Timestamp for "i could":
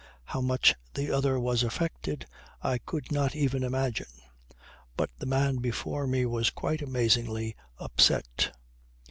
2.63-3.11